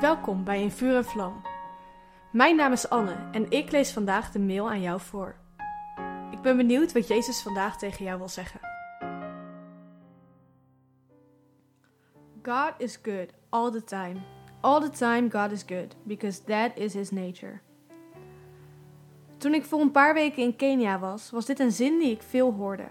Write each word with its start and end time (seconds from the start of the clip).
Welkom 0.00 0.44
bij 0.44 0.62
In 0.62 0.70
Vuur 0.70 0.96
en 0.96 1.04
Vlam. 1.04 1.42
Mijn 2.32 2.56
naam 2.56 2.72
is 2.72 2.88
Anne 2.88 3.16
en 3.32 3.50
ik 3.50 3.70
lees 3.70 3.92
vandaag 3.92 4.30
de 4.30 4.38
mail 4.38 4.70
aan 4.70 4.80
jou 4.80 5.00
voor. 5.00 5.36
Ik 6.30 6.40
ben 6.40 6.56
benieuwd 6.56 6.92
wat 6.92 7.08
Jezus 7.08 7.42
vandaag 7.42 7.78
tegen 7.78 8.04
jou 8.04 8.18
wil 8.18 8.28
zeggen. 8.28 8.60
God 12.42 12.72
is 12.78 12.98
good 13.02 13.30
all 13.48 13.70
the 13.70 13.84
time. 13.84 14.14
All 14.60 14.80
the 14.80 14.90
time 14.90 15.30
God 15.30 15.52
is 15.52 15.62
good, 15.66 15.96
because 16.02 16.44
that 16.44 16.70
is 16.74 16.94
his 16.94 17.10
nature. 17.10 17.60
Toen 19.38 19.54
ik 19.54 19.64
voor 19.64 19.80
een 19.80 19.90
paar 19.90 20.14
weken 20.14 20.42
in 20.42 20.56
Kenia 20.56 20.98
was, 20.98 21.30
was 21.30 21.46
dit 21.46 21.58
een 21.58 21.72
zin 21.72 21.98
die 21.98 22.10
ik 22.10 22.22
veel 22.22 22.52
hoorde. 22.52 22.88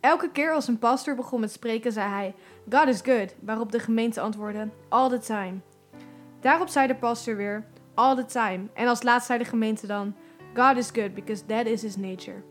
Elke 0.00 0.30
keer 0.30 0.52
als 0.52 0.68
een 0.68 0.78
pastor 0.78 1.14
begon 1.14 1.40
met 1.40 1.52
spreken, 1.52 1.92
zei 1.92 2.08
hij: 2.08 2.34
God 2.70 2.88
is 2.88 3.00
good, 3.00 3.34
waarop 3.40 3.72
de 3.72 3.78
gemeente 3.78 4.20
antwoordde: 4.20 4.68
All 4.88 5.08
the 5.08 5.18
time. 5.18 5.60
Daarop 6.40 6.68
zei 6.68 6.86
de 6.86 6.94
pastor 6.94 7.36
weer: 7.36 7.66
All 7.94 8.16
the 8.16 8.24
time. 8.24 8.66
En 8.74 8.88
als 8.88 9.02
laatst 9.02 9.26
zei 9.26 9.38
de 9.38 9.44
gemeente 9.44 9.86
dan: 9.86 10.14
God 10.54 10.76
is 10.76 10.90
good, 10.90 11.14
because 11.14 11.46
that 11.46 11.66
is 11.66 11.82
his 11.82 11.96
nature. 11.96 12.42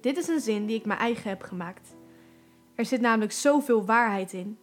Dit 0.00 0.16
is 0.16 0.28
een 0.28 0.40
zin 0.40 0.66
die 0.66 0.76
ik 0.76 0.84
mijn 0.84 0.98
eigen 0.98 1.28
heb 1.28 1.42
gemaakt. 1.42 1.96
Er 2.74 2.84
zit 2.84 3.00
namelijk 3.00 3.32
zoveel 3.32 3.84
waarheid 3.84 4.32
in. 4.32 4.58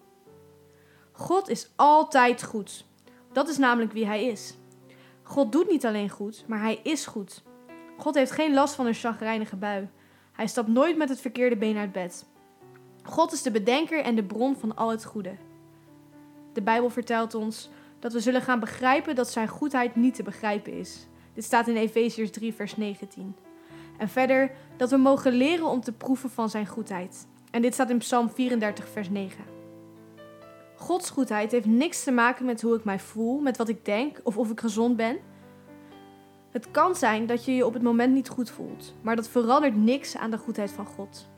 God 1.12 1.50
is 1.50 1.72
altijd 1.76 2.44
goed. 2.44 2.86
Dat 3.32 3.50
is 3.50 3.58
namelijk 3.58 3.92
wie 3.92 4.06
hij 4.06 4.26
is. 4.26 4.58
God 5.24 5.52
doet 5.52 5.70
niet 5.70 5.86
alleen 5.86 6.10
goed, 6.10 6.44
maar 6.48 6.60
hij 6.60 6.80
is 6.84 7.06
goed. 7.06 7.44
God 7.98 8.16
heeft 8.16 8.32
geen 8.32 8.54
last 8.54 8.76
van 8.76 8.86
een 8.86 8.94
chagrijnige 8.94 9.56
bui. 9.56 9.90
Hij 10.32 10.48
stapt 10.48 10.68
nooit 10.68 10.98
met 10.98 11.10
het 11.10 11.22
verkeerde 11.22 11.58
been 11.58 11.78
uit 11.78 11.92
bed. 11.92 12.26
God 13.04 13.32
is 13.32 13.42
de 13.42 13.52
bedenker 13.52 14.04
en 14.04 14.16
de 14.16 14.24
bron 14.24 14.56
van 14.56 14.76
al 14.76 14.90
het 14.90 15.06
goede. 15.06 15.36
De 16.54 16.62
Bijbel 16.62 16.90
vertelt 16.90 17.34
ons 17.34 17.70
dat 18.04 18.14
we 18.14 18.20
zullen 18.20 18.42
gaan 18.42 18.60
begrijpen 18.60 19.16
dat 19.16 19.32
zijn 19.32 19.48
goedheid 19.48 19.96
niet 19.96 20.16
te 20.16 20.24
begrijpen 20.24 20.74
is. 20.74 21.08
Dit 21.34 21.44
staat 21.44 21.68
in 21.68 21.76
Efeziërs 21.76 22.32
3, 22.32 22.54
vers 22.54 22.78
19. 22.78 23.36
En 23.98 24.10
verder 24.10 24.52
dat 24.78 24.90
we 24.90 24.98
mogen 24.98 25.32
leren 25.32 25.66
om 25.66 25.82
te 25.82 25.92
proeven 25.92 26.30
van 26.30 26.50
zijn 26.50 26.68
goedheid. 26.68 27.28
En 27.52 27.62
dit 27.62 27.74
staat 27.74 27.90
in 27.90 27.98
Psalm 27.98 28.30
34, 28.30 28.88
vers 28.88 29.10
9. 29.10 29.44
Gods 30.76 31.10
goedheid 31.10 31.52
heeft 31.52 31.66
niks 31.66 32.04
te 32.04 32.12
maken 32.12 32.46
met 32.46 32.62
hoe 32.62 32.76
ik 32.76 32.84
mij 32.84 33.00
voel, 33.00 33.40
met 33.40 33.58
wat 33.58 33.70
ik 33.70 33.86
denk 33.86 34.20
of 34.24 34.38
of 34.38 34.50
ik 34.50 34.60
gezond 34.60 34.96
ben. 34.96 35.18
Het 36.52 36.72
kan 36.72 36.96
zijn 36.96 37.26
dat 37.26 37.46
je 37.46 37.56
je 37.56 37.66
op 37.66 37.74
het 37.74 37.84
moment 37.84 38.14
niet 38.14 38.30
goed 38.30 38.50
voelt, 38.50 38.94
maar 39.02 39.16
dat 39.16 39.30
verandert 39.30 39.76
niks 39.76 40.18
aan 40.18 40.32
de 40.32 40.38
goedheid 40.38 40.72
van 40.72 40.86
God. 40.86 41.30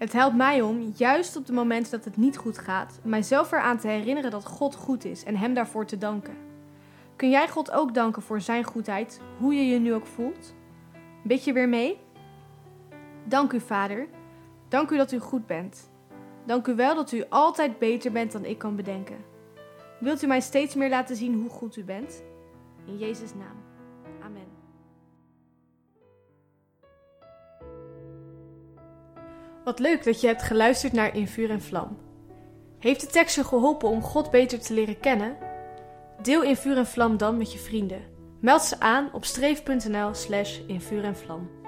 Het 0.00 0.12
helpt 0.12 0.36
mij 0.36 0.60
om, 0.62 0.92
juist 0.96 1.36
op 1.36 1.46
de 1.46 1.52
momenten 1.52 1.90
dat 1.90 2.04
het 2.04 2.16
niet 2.16 2.36
goed 2.36 2.58
gaat, 2.58 3.00
mijzelf 3.02 3.52
eraan 3.52 3.78
te 3.78 3.88
herinneren 3.88 4.30
dat 4.30 4.46
God 4.46 4.74
goed 4.74 5.04
is 5.04 5.24
en 5.24 5.36
Hem 5.36 5.54
daarvoor 5.54 5.86
te 5.86 5.98
danken. 5.98 6.36
Kun 7.16 7.30
jij 7.30 7.48
God 7.48 7.70
ook 7.70 7.94
danken 7.94 8.22
voor 8.22 8.40
Zijn 8.40 8.64
goedheid, 8.64 9.20
hoe 9.38 9.54
je 9.54 9.66
je 9.66 9.78
nu 9.78 9.94
ook 9.94 10.06
voelt? 10.06 10.54
Bid 11.22 11.44
je 11.44 11.52
weer 11.52 11.68
mee? 11.68 11.98
Dank 13.24 13.52
u, 13.52 13.60
Vader. 13.60 14.08
Dank 14.68 14.90
u 14.90 14.96
dat 14.96 15.12
u 15.12 15.18
goed 15.18 15.46
bent. 15.46 15.90
Dank 16.46 16.66
u 16.66 16.74
wel 16.74 16.94
dat 16.94 17.12
u 17.12 17.24
altijd 17.28 17.78
beter 17.78 18.12
bent 18.12 18.32
dan 18.32 18.44
ik 18.44 18.58
kan 18.58 18.76
bedenken. 18.76 19.16
Wilt 19.98 20.22
u 20.22 20.26
mij 20.26 20.40
steeds 20.40 20.74
meer 20.74 20.88
laten 20.88 21.16
zien 21.16 21.40
hoe 21.40 21.50
goed 21.50 21.76
u 21.76 21.84
bent? 21.84 22.22
In 22.86 22.98
Jezus' 22.98 23.34
naam. 23.34 23.56
Amen. 24.22 24.46
Wat 29.64 29.78
leuk 29.78 30.04
dat 30.04 30.20
je 30.20 30.26
hebt 30.26 30.42
geluisterd 30.42 30.92
naar 30.92 31.16
In 31.16 31.28
Vuur 31.28 31.50
en 31.50 31.62
Vlam. 31.62 31.98
Heeft 32.78 33.00
de 33.00 33.06
tekst 33.06 33.36
je 33.36 33.44
geholpen 33.44 33.88
om 33.88 34.02
God 34.02 34.30
beter 34.30 34.60
te 34.60 34.74
leren 34.74 35.00
kennen? 35.00 35.36
Deel 36.22 36.42
In 36.42 36.56
Vuur 36.56 36.76
en 36.76 36.86
Vlam 36.86 37.16
dan 37.16 37.36
met 37.36 37.52
je 37.52 37.58
vrienden. 37.58 38.18
Meld 38.40 38.62
ze 38.62 38.80
aan 38.80 39.12
op 39.12 39.24
streef.nl 39.24 40.14
slash 40.14 40.58
in 40.66 40.80
vuur 40.80 41.04
en 41.04 41.16
vlam. 41.16 41.59